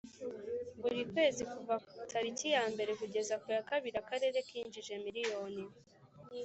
buri 0.81 0.99
kwezi 1.13 1.41
kuva 1.51 1.73
tariki 2.11 2.47
ya 2.55 2.63
mbere 2.73 2.91
kugeza 3.01 3.35
ku 3.41 3.47
ya 3.55 3.61
kabiri 3.69 3.95
akarere 4.03 4.37
kinjije 4.49 4.93
miliyoni 5.05 5.63